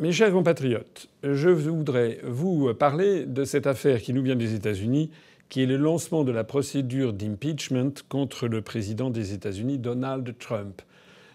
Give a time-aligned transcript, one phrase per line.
[0.00, 5.10] mes chers compatriotes, je voudrais vous parler de cette affaire qui nous vient des États-Unis,
[5.50, 10.80] qui est le lancement de la procédure d'impeachment contre le président des États-Unis, Donald Trump.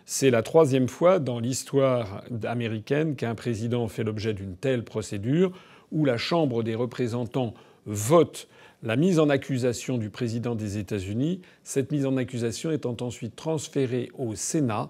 [0.07, 5.51] C'est la troisième fois dans l'histoire américaine qu'un président fait l'objet d'une telle procédure,
[5.91, 7.53] où la Chambre des représentants
[7.85, 8.47] vote
[8.81, 14.09] la mise en accusation du président des États-Unis, cette mise en accusation étant ensuite transférée
[14.17, 14.89] au Sénat,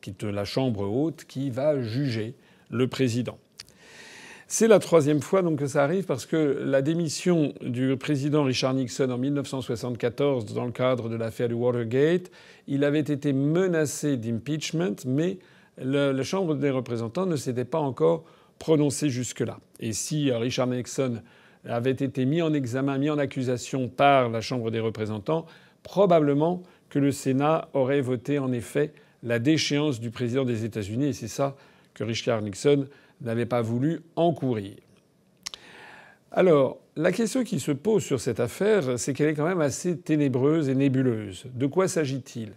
[0.00, 2.36] qui est la Chambre haute, qui va juger
[2.70, 3.38] le président.
[4.48, 8.74] C'est la troisième fois donc que ça arrive parce que la démission du président Richard
[8.74, 12.30] Nixon en 1974 dans le cadre de l'affaire du Watergate,
[12.68, 15.38] il avait été menacé d'impeachment, mais
[15.78, 18.24] la Chambre des représentants ne s'était pas encore
[18.60, 19.58] prononcée jusque-là.
[19.80, 21.22] Et si Richard Nixon
[21.64, 25.46] avait été mis en examen, mis en accusation par la Chambre des représentants,
[25.82, 28.92] probablement que le Sénat aurait voté en effet
[29.24, 31.06] la déchéance du président des États-Unis.
[31.06, 31.56] Et c'est ça
[31.96, 32.86] que Richard Nixon
[33.22, 34.74] n'avait pas voulu encourir.
[36.30, 39.96] Alors, la question qui se pose sur cette affaire, c'est qu'elle est quand même assez
[39.96, 41.46] ténébreuse et nébuleuse.
[41.54, 42.52] De quoi s'agit-il?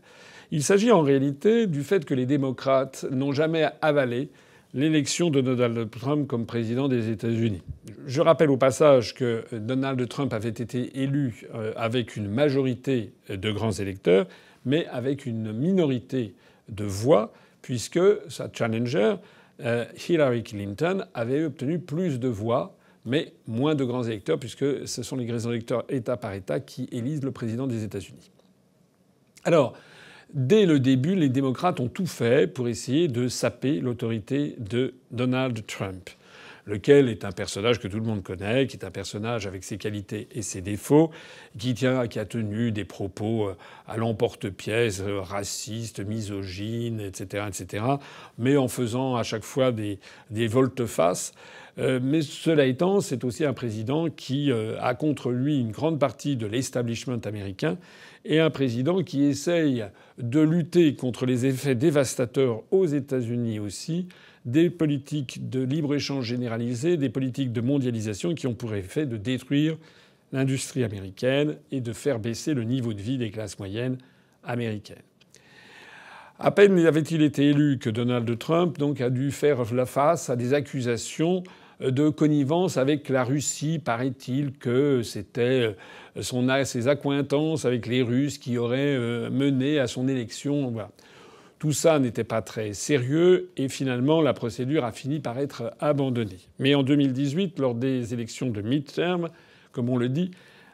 [0.51, 4.29] Il s'agit en réalité du fait que les démocrates n'ont jamais avalé
[4.73, 7.61] l'élection de Donald Trump comme président des États-Unis.
[8.05, 13.51] Je rappelle au passage que Donald Trump avait été élu euh, avec une majorité de
[13.51, 14.27] grands électeurs,
[14.65, 16.33] mais avec une minorité
[16.67, 17.31] de voix,
[17.69, 19.17] puisque sa challenger,
[19.61, 25.03] euh, Hillary Clinton, avait obtenu plus de voix, mais moins de grands électeurs, puisque ce
[25.03, 28.31] sont les grands électeurs État par État qui élisent le président des États-Unis.
[29.43, 29.77] Alors,
[30.31, 35.65] Dès le début, les démocrates ont tout fait pour essayer de saper l'autorité de Donald
[35.65, 36.07] Trump,
[36.69, 39.77] lequel est un personnage que tout le monde connaît, qui est un personnage avec ses
[39.77, 41.11] qualités et ses défauts,
[41.57, 47.83] qui, tient, qui a tenu des propos euh, à l'emporte-pièce, euh, racistes, misogynes, etc., etc.,
[48.37, 51.33] mais en faisant à chaque fois des, des volte-face.
[51.79, 56.35] Euh, mais cela étant, c'est aussi un président qui a contre lui une grande partie
[56.35, 57.77] de l'establishment américain
[58.25, 59.85] et un président qui essaye
[60.17, 64.07] de lutter contre les effets dévastateurs aux États-Unis aussi
[64.45, 69.77] des politiques de libre-échange généralisé, des politiques de mondialisation qui ont pour effet de détruire
[70.31, 73.97] l'industrie américaine et de faire baisser le niveau de vie des classes moyennes
[74.43, 74.97] américaines.
[76.39, 80.37] À peine avait-il été élu que Donald Trump donc a dû faire la face à
[80.37, 81.43] des accusations
[81.81, 83.79] de connivence avec la Russie.
[83.79, 85.75] Paraît-il que c'était
[86.17, 90.73] euh, ses accointances avec les Russes qui auraient euh, mené à son élection.
[91.59, 96.39] Tout ça n'était pas très sérieux et finalement la procédure a fini par être abandonnée.
[96.57, 99.29] Mais en 2018, lors des élections de midterm,
[99.73, 100.31] comme on le dit,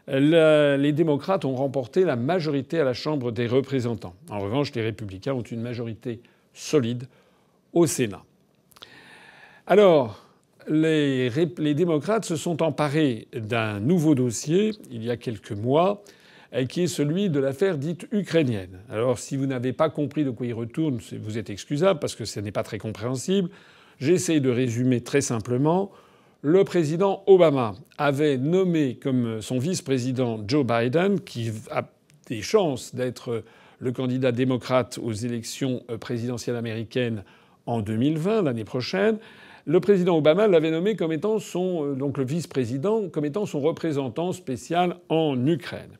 [0.07, 4.13] les démocrates ont remporté la majorité à la Chambre des représentants.
[4.29, 6.21] En revanche, les républicains ont une majorité
[6.53, 7.05] solide
[7.73, 8.23] au Sénat.
[9.65, 10.25] Alors,
[10.67, 11.29] les,
[11.73, 16.03] démocrates se sont emparés d'un nouveau dossier il y a quelques mois,
[16.63, 18.79] qui est celui de l'affaire dite ukrainienne.
[18.89, 22.25] Alors si vous n'avez pas compris de quoi il retourne, vous êtes excusable parce que
[22.25, 23.49] ce n'est pas très compréhensible.
[23.99, 25.91] J'essaie de résumer très simplement.
[26.41, 31.89] Le président Obama avait nommé comme son vice-président Joe Biden, qui a
[32.27, 33.43] des chances d'être
[33.79, 37.23] le candidat démocrate aux élections présidentielles américaines
[37.65, 39.17] en 2020, l'année prochaine
[39.65, 43.59] le président Obama l'avait nommé comme étant son euh, donc le vice-président comme étant son
[43.59, 45.97] représentant spécial en Ukraine.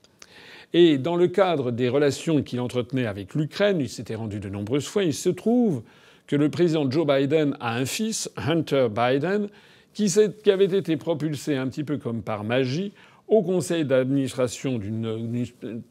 [0.74, 4.88] Et dans le cadre des relations qu'il entretenait avec l'Ukraine, il s'était rendu de nombreuses
[4.88, 5.84] fois, il se trouve
[6.28, 9.48] que le président Joe Biden a un fils, Hunter Biden,
[9.94, 10.12] qui,
[10.50, 12.92] avait été propulsé un petit peu comme par magie
[13.28, 14.80] au conseil d'administration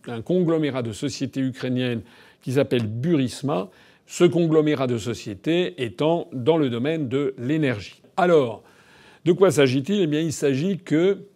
[0.07, 2.03] d'un conglomérat de sociétés ukrainiennes
[2.43, 3.71] qui s'appelle Burisma
[4.07, 8.03] ce conglomérat de sociétés étant dans le domaine de l'énergie.
[8.19, 8.63] Alors,
[9.25, 10.03] de quoi s'agit-il?
[10.03, 11.27] Eh bien, il s'agit que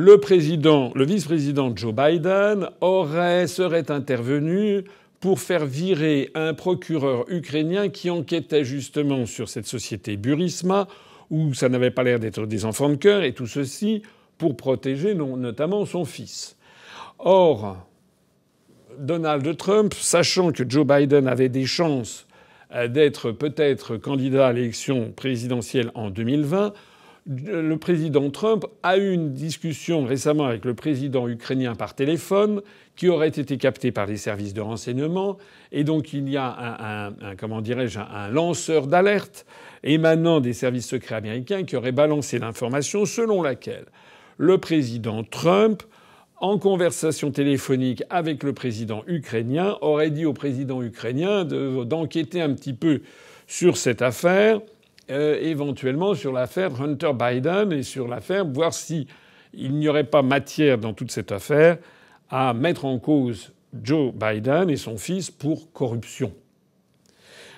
[0.00, 4.84] le président, le vice-président Joe Biden aurait, serait intervenu
[5.18, 10.86] pour faire virer un procureur ukrainien qui enquêtait justement sur cette société Burisma,
[11.30, 14.02] où ça n'avait pas l'air d'être des enfants de cœur, et tout ceci
[14.38, 16.56] pour protéger notamment son fils.
[17.18, 17.84] Or,
[19.00, 22.28] Donald Trump, sachant que Joe Biden avait des chances
[22.72, 26.72] euh, d'être peut-être candidat à l'élection présidentielle en 2020,
[27.28, 32.62] le président Trump a eu une discussion récemment avec le président ukrainien par téléphone
[32.96, 35.36] qui aurait été capté par les services de renseignement.
[35.70, 39.44] Et donc il y a un, comment dirais-je, un lanceur d'alerte
[39.84, 43.84] émanant des services secrets américains qui aurait balancé l'information selon laquelle
[44.38, 45.82] le président Trump
[46.40, 52.72] en conversation téléphonique avec le président ukrainien, aurait dit au président ukrainien d'enquêter un petit
[52.72, 53.02] peu
[53.48, 54.60] sur cette affaire
[55.10, 59.06] euh, éventuellement sur l'affaire Hunter Biden et sur l'affaire voir si
[59.54, 61.78] il n'y aurait pas matière dans toute cette affaire
[62.30, 63.52] à mettre en cause
[63.82, 66.32] Joe Biden et son fils pour corruption.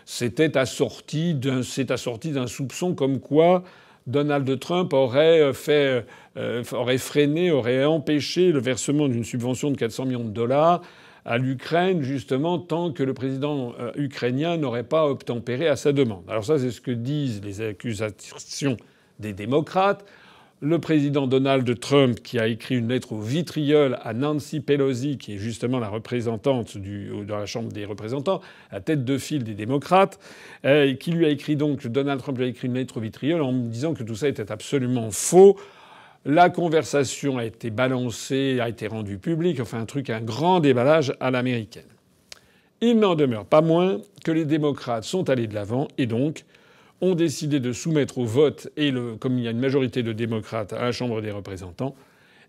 [0.05, 3.65] C'était assorti d'un, c'est assorti d'un soupçon comme quoi
[4.07, 6.05] Donald Trump aurait fait,
[6.37, 10.83] euh, aurait freiné, aurait empêché le versement d'une subvention de 400 millions de dollars
[11.25, 16.25] à l'Ukraine, justement, tant que le président euh, ukrainien n'aurait pas obtempéré à sa demande.
[16.29, 18.77] Alors ça, c'est ce que disent les accusations
[19.19, 20.05] des démocrates.
[20.63, 25.35] Le président Donald Trump, qui a écrit une lettre au vitriol à Nancy Pelosi, qui
[25.35, 29.55] est justement la représentante du, dans la Chambre des représentants, à tête de file des
[29.55, 30.19] démocrates,
[30.67, 33.41] euh, qui lui a écrit donc, Donald Trump lui a écrit une lettre au vitriol
[33.41, 35.57] en disant que tout ça était absolument faux,
[36.25, 41.15] la conversation a été balancée, a été rendue publique, enfin un truc, un grand déballage
[41.21, 41.85] à l'américaine.
[42.81, 46.45] Il n'en demeure pas moins que les démocrates sont allés de l'avant et donc
[47.01, 50.73] ont décidé de soumettre au vote, et comme il y a une majorité de démocrates
[50.73, 51.95] à la Chambre des représentants,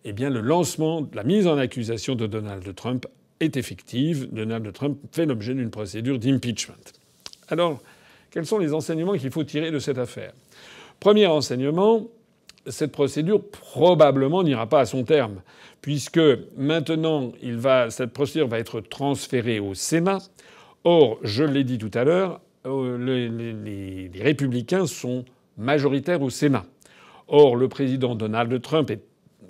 [0.03, 3.05] eh bien le lancement, la mise en accusation de Donald Trump
[3.39, 4.27] est effective.
[4.31, 6.75] Donald Trump fait l'objet d'une procédure d'impeachment.
[7.47, 7.81] Alors,
[8.29, 10.33] quels sont les enseignements qu'il faut tirer de cette affaire?
[10.99, 12.07] Premier enseignement,
[12.67, 15.41] cette procédure probablement n'ira pas à son terme,
[15.81, 16.21] puisque
[16.57, 17.31] maintenant
[17.89, 20.19] cette procédure va être transférée au Sénat.
[20.83, 25.25] Or, je l'ai dit tout à l'heure, euh, les, républicains sont
[25.57, 26.65] majoritaires au Sénat.
[27.27, 29.03] Or, le président Donald Trump est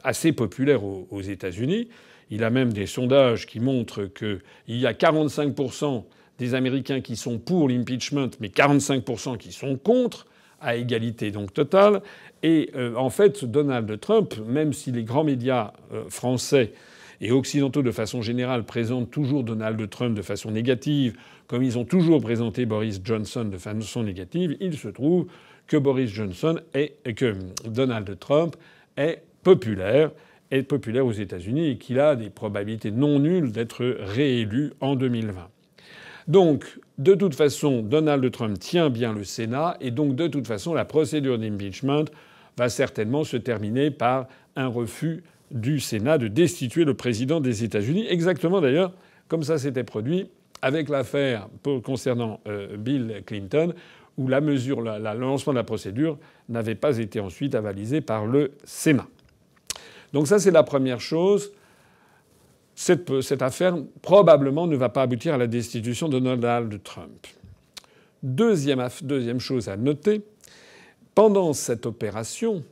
[0.04, 1.90] assez populaire aux, aux États-Unis.
[2.30, 6.04] Il a même des sondages qui montrent qu'il y a 45%
[6.40, 10.26] des Américains qui sont pour l'impeachment, mais 45% qui sont contre
[10.62, 12.02] à égalité donc totale.
[12.44, 16.74] Et euh, en fait, Donald Trump, même si les grands médias euh, français
[17.20, 21.16] et occidentaux de façon générale présentent toujours Donald Trump de façon négative,
[21.48, 25.28] comme ils ont toujours présenté Boris Johnson de façon négative, il se trouve
[25.68, 27.36] que Boris Johnson et que
[27.66, 28.56] Donald Trump
[28.98, 30.12] est populaire,
[30.50, 35.50] est populaire aux États-Unis et qu'il a des probabilités non nulles d'être réélu en 2020.
[36.28, 40.74] Donc, de toute façon, Donald Trump tient bien le Sénat et donc, de toute façon,
[40.74, 42.06] la procédure d'impeachment
[42.58, 48.06] va certainement se terminer par un refus du Sénat de destituer le président des États-Unis,
[48.08, 48.94] exactement d'ailleurs
[49.28, 50.30] comme ça s'était produit
[50.62, 51.48] avec l'affaire
[51.84, 53.74] concernant euh, Bill Clinton,
[54.18, 56.20] où la mesure, le lancement de la procédure
[56.50, 59.08] n'avait pas été ensuite avalisé par le Sénat.
[60.14, 61.52] Donc ça, c'est la première chose
[62.76, 67.28] cette, affaire probablement ne va pas aboutir à la destitution de Donald Trump.
[68.24, 68.88] Deuxième,
[69.40, 70.22] chose à noter,
[71.16, 72.64] pendant cette opération,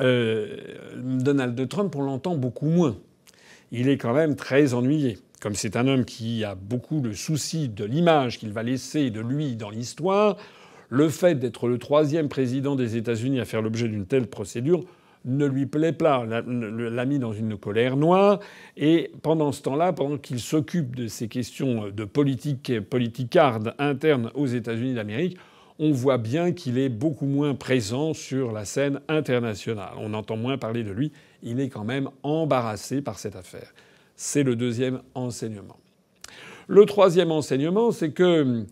[0.00, 0.56] euh,
[0.96, 2.96] Donald Trump, on l'entend beaucoup moins.
[3.72, 5.18] Il est quand même très ennuyé.
[5.40, 9.20] Comme c'est un homme qui a beaucoup le souci de l'image qu'il va laisser de
[9.20, 10.36] lui dans l'histoire,
[10.88, 14.84] le fait d'être le troisième président des États-Unis à faire l'objet d'une telle procédure
[15.24, 18.40] ne lui plaît pas, l'a mis dans une colère noire.
[18.76, 24.46] Et pendant ce temps-là, pendant qu'il s'occupe de ces questions de politique, politicarde interne aux
[24.46, 25.36] États-Unis d'Amérique,
[25.78, 29.92] on voit bien qu'il est beaucoup moins présent sur la scène internationale.
[29.98, 31.12] On entend moins parler de lui.
[31.42, 33.72] Il est quand même embarrassé par cette affaire.
[34.16, 35.76] C'est le deuxième enseignement.
[36.66, 38.64] Le troisième enseignement, c'est que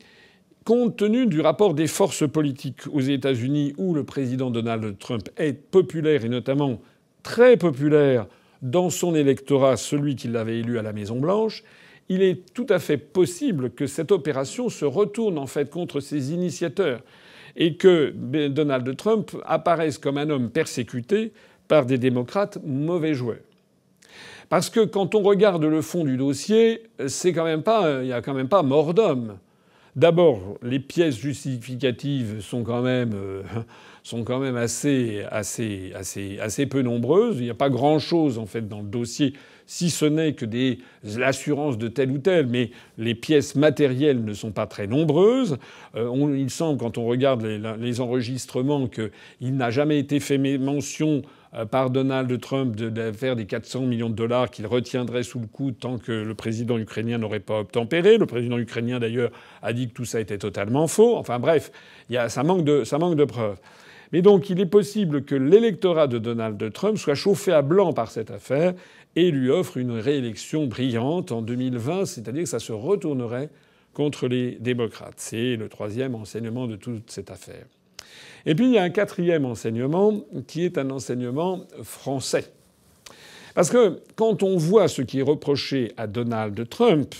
[0.67, 5.53] Compte tenu du rapport des forces politiques aux États-Unis où le président Donald Trump est
[5.53, 6.81] populaire et notamment
[7.23, 8.27] très populaire
[8.63, 11.63] dans son électorat, celui qui l'avait élu à la Maison Blanche,
[12.09, 16.33] il est tout à fait possible que cette opération se retourne en fait contre ses
[16.33, 17.01] initiateurs
[17.55, 18.13] et que
[18.49, 21.33] Donald Trump apparaisse comme un homme persécuté
[21.69, 23.39] par des démocrates mauvais joueurs.
[24.49, 28.13] Parce que quand on regarde le fond du dossier, c'est quand même pas, il n'y
[28.13, 29.39] a quand même pas mort d'homme.
[29.97, 33.43] D'abord, les pièces justificatives sont quand même, euh,
[34.59, 37.39] assez, assez, peu nombreuses.
[37.39, 39.33] Il n'y a pas grand-chose en fait dans le dossier,
[39.65, 40.81] si ce n'est que des
[41.25, 45.57] assurances de tel ou tel, mais les pièces matérielles ne sont pas très nombreuses.
[45.95, 51.23] Euh, il semble, quand on regarde les, les enregistrements, qu'il n'a jamais été fait mention
[51.65, 55.79] par Donald Trump de, faire des 400 millions de dollars qu'il retiendrait sous le coude
[55.79, 58.19] tant que le président ukrainien n'aurait pas obtempéré.
[58.19, 59.31] Le président ukrainien, d'ailleurs,
[59.63, 61.17] a dit que tout ça était totalement faux.
[61.17, 61.73] Enfin bref,
[62.29, 63.59] ça, manque de, ça manque de preuves.
[64.13, 68.11] Mais donc il est possible que l'électorat de Donald Trump soit chauffé à blanc par
[68.11, 68.75] cette affaire
[69.17, 73.49] et lui offre une réélection brillante en 2020, c'est-à-dire que ça se retournerait
[73.95, 75.15] contre les démocrates.
[75.17, 77.65] C'est le troisième enseignement de toute cette affaire.
[78.47, 82.53] Et puis il y a un quatrième enseignement qui est un enseignement français.
[83.55, 87.15] Parce que quand on voit ce qui est reproché à Donald Trump,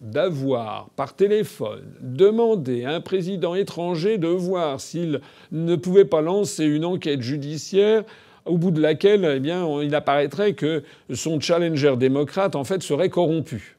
[0.00, 5.20] d'avoir par téléphone demandé à un président étranger de voir s'il
[5.52, 8.04] ne pouvait pas lancer une enquête judiciaire
[8.44, 13.08] au bout de laquelle eh bien, il apparaîtrait que son challenger démocrate en fait serait
[13.08, 13.73] corrompu.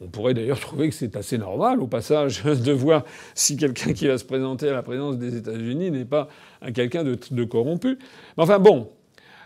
[0.00, 4.06] On pourrait d'ailleurs trouver que c'est assez normal au passage de voir si quelqu'un qui
[4.06, 6.28] va se présenter à la présidence des États-Unis n'est pas
[6.74, 7.98] quelqu'un de, corrompu.
[8.36, 8.90] Mais enfin bon,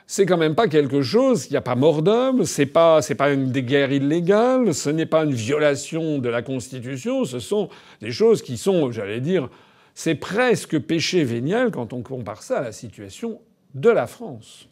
[0.08, 1.46] c'est quand même pas quelque chose.
[1.46, 2.44] Il n'y a pas mort d'homme.
[2.44, 4.74] C'est pas c'est pas une guerre illégale.
[4.74, 7.24] Ce n'est pas une violation de la Constitution.
[7.24, 7.68] Ce sont
[8.00, 9.48] des choses qui sont, j'allais dire,
[9.94, 13.40] c'est presque péché vénial quand on compare ça à la situation
[13.74, 14.68] de la France.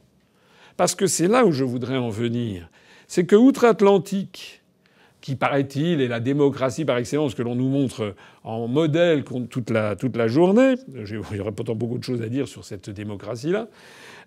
[0.77, 2.69] Parce que c'est là où je voudrais en venir.
[3.07, 4.63] C'est que outre-Atlantique,
[5.21, 9.97] qui paraît-il est la démocratie par excellence que l'on nous montre en modèle toute la,
[9.97, 13.69] toute la journée, il y aurait pourtant beaucoup de choses à dire sur cette démocratie-là,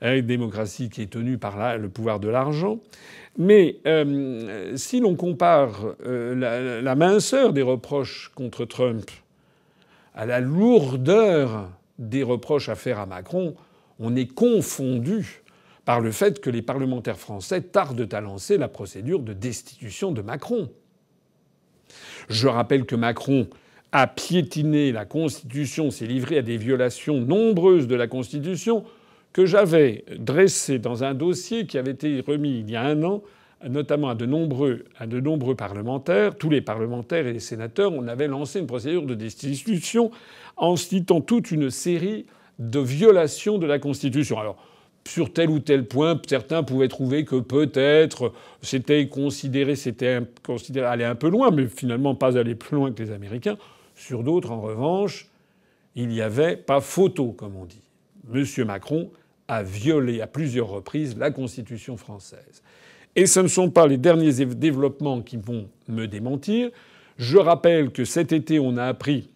[0.02, 2.80] une démocratie qui est tenue par le pouvoir de l'argent.
[3.38, 9.10] Mais euh, si l'on compare euh, la, minceur des reproches contre Trump
[10.14, 13.56] à la lourdeur des reproches à faire à Macron,
[14.00, 15.44] on est confondu
[15.86, 20.22] par le fait que les parlementaires français tardent à lancer la procédure de destitution de
[20.22, 20.70] Macron.
[22.30, 23.48] Je rappelle que Macron
[23.92, 28.84] a piétiné la Constitution, s'est livré à des violations nombreuses de la Constitution,
[29.34, 33.22] que j'avais dressé dans un dossier qui avait été remis il y a un an,
[33.70, 38.08] notamment à de nombreux, à de nombreux parlementaires, tous les parlementaires et les sénateurs, on
[38.08, 40.12] avait lancé une procédure de destitution
[40.58, 42.26] en citant toute une série
[42.60, 44.40] de violations de la Constitution.
[44.40, 44.58] Alors,
[45.08, 51.04] sur tel ou tel point, certains pouvaient trouver que peut-être c'était considéré, c'était considéré aller
[51.04, 53.58] un peu loin, mais finalement pas aller plus loin que les Américains.
[53.96, 55.28] Sur d'autres, en revanche,
[55.96, 57.82] il n'y avait pas photo, comme on dit.
[58.34, 58.46] M.
[58.66, 59.12] Macron
[59.48, 62.62] a violé à plusieurs reprises la Constitution française.
[63.16, 66.70] Et ce ne sont pas les derniers développements qui vont me démentir.
[67.18, 69.30] Je rappelle que cet été, on a appris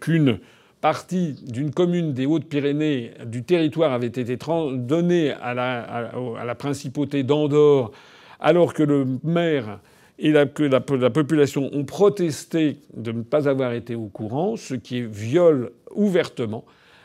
[0.00, 0.38] qu'une
[0.82, 4.36] partie d'une commune des Hautes-Pyrénées du territoire avait été
[4.74, 7.92] donnée à la, principauté d'Andorre,
[8.40, 9.78] alors que le maire
[10.18, 15.70] et la, population ont protesté de ne pas avoir été au courant, ce qui viole
[15.94, 16.64] ouvertement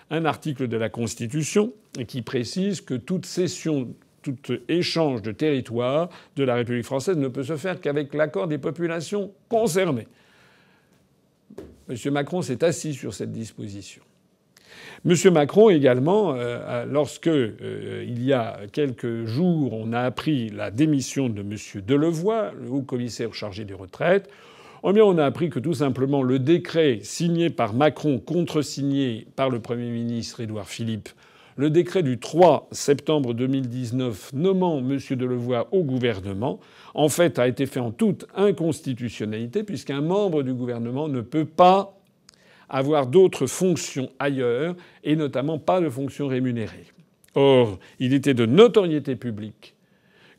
[0.09, 1.71] un article de la Constitution
[2.07, 3.89] qui précise que toute cession,
[4.23, 4.37] tout
[4.69, 9.31] échange de territoire de la République française ne peut se faire qu'avec l'accord des populations
[9.49, 10.07] concernées.
[11.89, 11.95] M.
[12.11, 14.01] Macron s'est assis sur cette disposition.
[15.05, 15.15] M.
[15.31, 21.29] Macron également, euh, lorsque euh, il y a quelques jours, on a appris la démission
[21.29, 21.55] de M.
[21.85, 24.29] Delevoye, le haut commissaire chargé des retraites,
[24.83, 29.59] eh on a appris que tout simplement le décret signé par Macron, contresigné par le
[29.59, 31.09] Premier ministre Édouard Philippe,
[31.57, 34.99] le décret du 3 septembre 2019 nommant M.
[35.11, 36.59] Delevoye au gouvernement,
[36.93, 41.97] en fait, a été fait en toute inconstitutionnalité, puisqu'un membre du gouvernement ne peut pas
[42.69, 46.85] avoir d'autres fonctions ailleurs, et notamment pas de fonctions rémunérées.
[47.33, 49.75] Or, il était de notoriété publique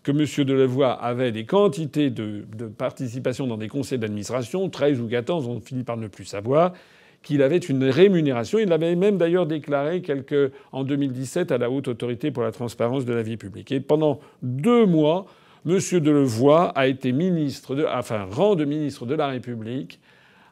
[0.05, 0.47] que M.
[0.47, 5.61] Delevoye avait des quantités de, de participation dans des conseils d'administration, 13 ou 14, on
[5.61, 6.75] finit par ne plus savoir,
[7.23, 8.59] qu'il avait une rémunération.
[8.59, 13.05] Il l'avait même d'ailleurs déclaré quelque, en 2017 à la Haute Autorité pour la transparence
[13.05, 13.73] de la vie publique.
[13.73, 15.27] Et pendant deux mois,
[15.67, 15.79] M.
[15.79, 20.01] Delevoye a été ministre, de, enfin rang de ministre de la République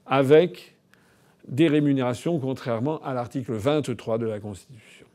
[0.04, 0.75] avec
[1.49, 5.06] des rémunérations contrairement à l'article 23 de la Constitution.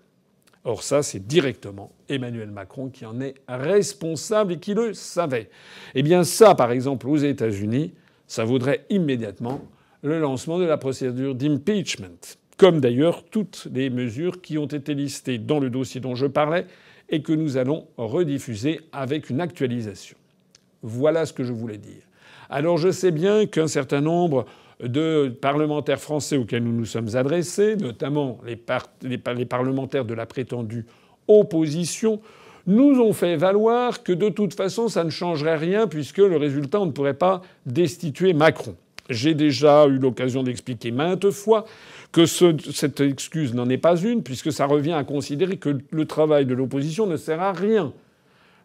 [0.63, 5.49] Or ça, c'est directement Emmanuel Macron qui en est responsable et qui le savait.
[5.95, 7.93] Eh bien ça, par exemple, aux États-Unis,
[8.27, 9.61] ça vaudrait immédiatement
[10.03, 15.37] le lancement de la procédure d'impeachment, comme d'ailleurs toutes les mesures qui ont été listées
[15.37, 16.65] dans le dossier dont je parlais
[17.09, 20.17] et que nous allons rediffuser avec une actualisation.
[20.81, 22.03] Voilà ce que je voulais dire.
[22.49, 24.45] Alors je sais bien qu'un certain nombre
[24.81, 29.15] de parlementaires français auxquels nous nous sommes adressés, notamment les,
[29.45, 30.85] parlementaires de la prétendue
[31.27, 32.19] opposition,
[32.67, 36.79] nous ont fait valoir que de toute façon ça ne changerait rien puisque le résultat
[36.81, 38.75] on ne pourrait pas destituer Macron.
[39.09, 41.65] J'ai déjà eu l'occasion d'expliquer maintes fois
[42.11, 46.05] que ce, cette excuse n'en est pas une, puisque ça revient à considérer que le
[46.05, 47.93] travail de l'opposition ne sert à rien.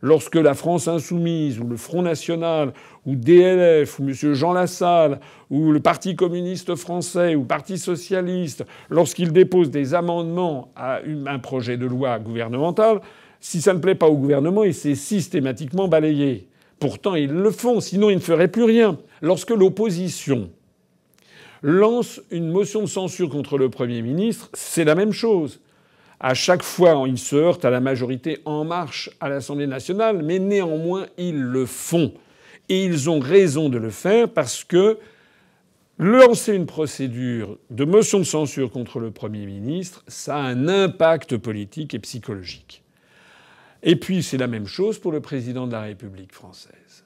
[0.03, 2.73] Lorsque la France insoumise, ou le Front national,
[3.07, 4.35] ou DLF, ou M.
[4.35, 11.01] Jean Lassalle, ou le Parti communiste français, ou Parti socialiste, lorsqu'ils déposent des amendements à
[11.27, 13.01] un projet de loi gouvernemental,
[13.41, 16.49] si ça ne plaît pas au gouvernement, il s'est systématiquement balayé.
[16.79, 18.99] Pourtant, ils le font, sinon ils ne feraient plus rien.
[19.27, 20.51] Lorsque l'opposition
[21.61, 25.59] lance une motion de censure contre le Premier ministre, c'est la même chose.
[26.21, 30.39] À chaque fois, ils se heurtent à la majorité en marche à l'Assemblée nationale, mais
[30.39, 32.15] néanmoins, ils le font.
[32.69, 34.97] Et ils ont raison de le faire parce que
[35.99, 41.37] lancer une procédure de motion de censure contre le Premier ministre, ça a un impact
[41.37, 42.85] politique et psychologique.
[43.83, 47.06] Et puis c'est la même chose pour le président de la République française.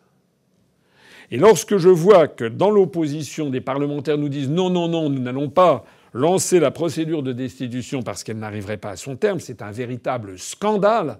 [1.30, 5.20] Et lorsque je vois que dans l'opposition des parlementaires nous disent non, non, non, nous
[5.20, 9.62] n'allons pas lancer la procédure de destitution parce qu'elle n'arriverait pas à son terme, c'est
[9.62, 11.18] un véritable scandale.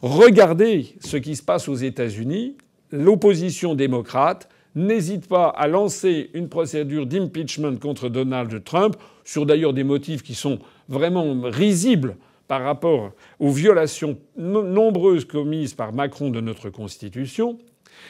[0.00, 2.56] Regardez ce qui se passe aux États-Unis.
[2.90, 9.84] L'opposition démocrate n'hésite pas à lancer une procédure d'impeachment contre Donald Trump, sur d'ailleurs des
[9.84, 12.16] motifs qui sont vraiment risibles
[12.46, 17.58] par rapport aux violations nombreuses commises par Macron de notre Constitution.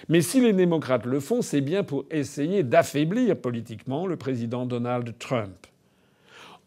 [0.08, 5.16] Mais si les démocrates le font, c'est bien pour essayer d'affaiblir politiquement le président Donald
[5.18, 5.66] Trump.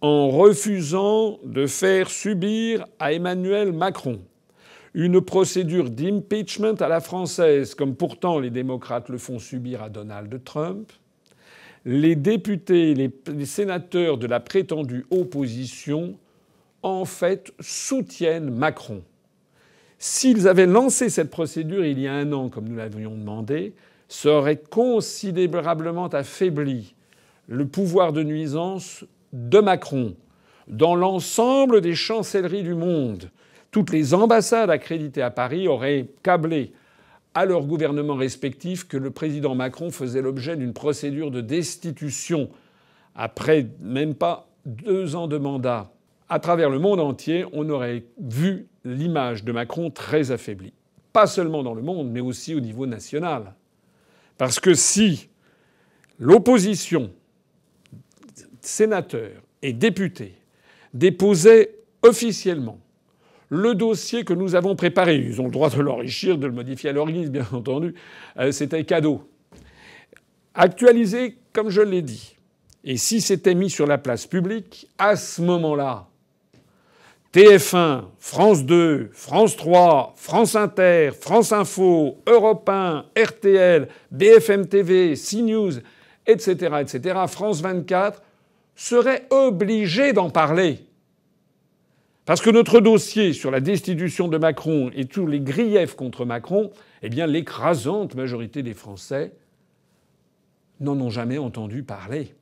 [0.02, 4.20] En refusant de faire subir à Emmanuel Macron
[4.94, 10.44] une procédure d'impeachment à la française, comme pourtant les démocrates le font subir à Donald
[10.44, 10.92] Trump,
[11.86, 16.18] les députés, les, sénateurs de la prétendue opposition,
[16.82, 19.04] en fait, soutiennent Macron.
[20.00, 23.74] S'ils avaient lancé cette procédure il y a un an, comme nous l'avions demandé,
[24.08, 26.96] ça aurait considérablement affaibli
[27.48, 30.15] le pouvoir de nuisance de Macron
[30.68, 33.29] dans l'ensemble des chancelleries du monde
[33.72, 36.74] toutes les ambassades accréditées à Paris auraient câblé
[37.34, 42.50] à leurs gouvernements respectifs que le président Macron faisait l'objet d'une procédure de destitution
[43.15, 45.91] après même pas deux ans de mandat.
[46.30, 50.74] À travers le monde entier, on aurait vu l'image de Macron très affaiblie.
[51.12, 53.56] Pas seulement dans le monde, mais aussi au niveau national.
[54.38, 55.30] Parce que si
[56.20, 57.12] l'opposition,
[58.62, 60.36] sénateurs et députés,
[60.94, 62.80] déposaient officiellement
[63.50, 65.16] le dossier que nous avons préparé.
[65.16, 67.96] Ils ont le droit de l'enrichir, de le modifier à leur guise, bien entendu.
[68.38, 69.28] Euh, c'était cadeau.
[70.54, 72.38] Actualisé, comme je l'ai dit.
[72.84, 76.09] Et si c'était mis sur la place publique, à ce moment-là,
[77.34, 85.74] TF1, France 2, France 3, France Inter, France Info, Europe 1, RTL, BFM TV, CNews,
[86.26, 88.24] etc., etc., France 24,
[88.76, 90.80] seraient obligés d'en parler.
[92.26, 96.72] Parce que notre dossier sur la destitution de Macron et tous les griefs contre Macron,
[97.04, 99.34] eh bien, l'écrasante majorité des Français
[100.80, 102.34] n'en ont jamais entendu parler.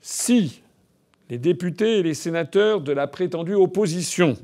[0.00, 0.62] Si
[1.28, 4.36] les députés et les sénateurs de la prétendue opposition,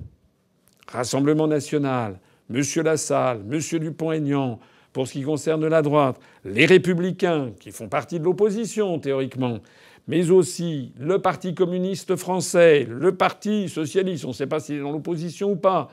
[0.88, 2.18] Rassemblement national,
[2.50, 2.60] M.
[2.84, 3.78] Lassalle, M.
[3.78, 4.58] Dupont-Aignan,
[4.92, 9.60] pour ce qui concerne la droite, les républicains, qui font partie de l'opposition théoriquement,
[10.06, 14.80] mais aussi le Parti communiste français, le Parti socialiste, on ne sait pas s'il est
[14.80, 15.88] dans l'opposition ou pas,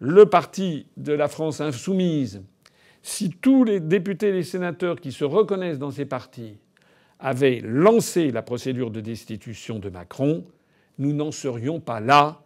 [0.00, 2.42] le Parti de la France insoumise,
[3.02, 6.56] si tous les députés et les sénateurs qui se reconnaissent dans ces partis
[7.22, 10.44] avaient lancé la procédure de destitution de Macron,
[10.98, 12.42] nous n'en serions pas là.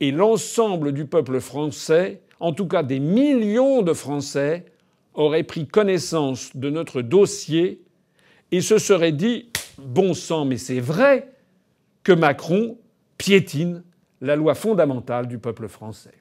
[0.00, 4.66] Et l'ensemble du peuple français, en tout cas des millions de Français,
[5.14, 7.80] auraient pris connaissance de notre dossier
[8.52, 11.30] et se seraient dit bon sang, mais c'est vrai
[12.02, 12.76] que Macron
[13.16, 13.82] piétine
[14.20, 16.14] la loi fondamentale du peuple français.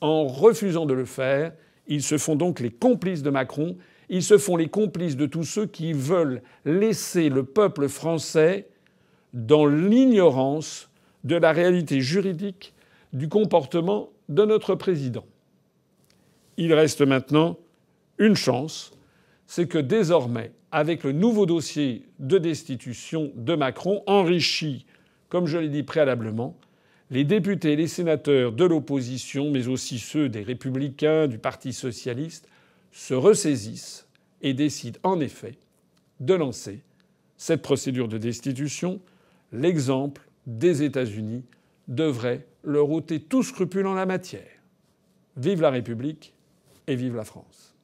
[0.00, 1.52] En refusant de le faire,
[1.86, 3.76] ils se font donc les complices de Macron,
[4.12, 8.68] ils se font les complices de tous ceux qui veulent laisser le peuple français
[9.32, 10.90] dans l'ignorance
[11.24, 12.74] de la réalité juridique
[13.14, 15.24] du comportement de notre président.
[16.58, 17.56] Il reste maintenant
[18.18, 18.92] une chance,
[19.46, 24.84] c'est que désormais avec le nouveau dossier de destitution de Macron, enrichi,
[25.30, 26.54] comme je l'ai dit préalablement,
[27.10, 32.46] les députés et les sénateurs de l'opposition, mais aussi ceux des républicains, du Parti socialiste,
[32.92, 34.06] se ressaisissent
[34.42, 35.56] et décident en effet
[36.20, 36.80] de lancer
[37.36, 39.00] cette procédure de destitution.
[39.50, 41.44] L'exemple des États-Unis
[41.88, 44.48] devrait leur ôter tout scrupule en la matière.
[45.36, 46.34] Vive la République
[46.86, 47.74] et vive la France.